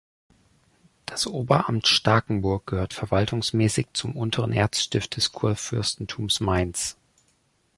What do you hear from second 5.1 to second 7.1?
des Kurfürstentums Mainz.